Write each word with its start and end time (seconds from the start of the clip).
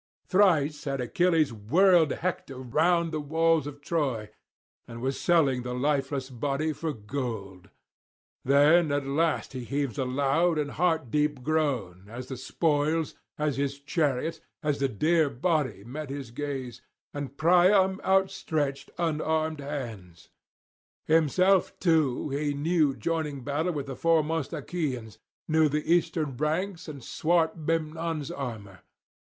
Thrice 0.25 0.85
had 0.85 0.99
Achilles 0.99 1.53
whirled 1.53 2.09
Hector 2.11 2.57
round 2.57 3.11
the 3.11 3.19
walls 3.21 3.67
of 3.67 3.81
Troy, 3.81 4.31
and 4.87 4.99
was 4.99 5.19
selling 5.21 5.61
the 5.61 5.75
lifeless 5.75 6.27
body 6.31 6.73
for 6.73 6.91
gold; 6.91 7.69
then 8.43 8.91
at 8.91 9.05
last 9.05 9.53
he 9.53 9.63
heaves 9.63 9.99
a 9.99 10.03
loud 10.05 10.57
and 10.57 10.71
heart 10.71 11.11
deep 11.11 11.43
groan, 11.43 12.05
as 12.09 12.29
the 12.29 12.35
spoils, 12.37 13.13
as 13.37 13.57
the 13.57 13.67
chariot, 13.67 14.41
as 14.63 14.79
the 14.79 14.87
dear 14.89 15.29
body 15.29 15.83
met 15.83 16.09
his 16.09 16.31
gaze, 16.31 16.81
and 17.13 17.37
Priam 17.37 18.01
outstretching 18.03 18.95
unarmed 18.97 19.59
hands. 19.59 20.29
Himself 21.05 21.79
too 21.79 22.31
he 22.31 22.55
knew 22.55 22.95
joining 22.95 23.43
battle 23.43 23.73
with 23.73 23.85
the 23.85 23.95
foremost 23.95 24.51
Achaeans, 24.51 25.19
knew 25.47 25.69
the 25.69 25.93
Eastern 25.93 26.35
ranks 26.37 26.87
and 26.87 27.03
swart 27.03 27.55
Memnon's 27.55 28.31
armour. 28.31 28.79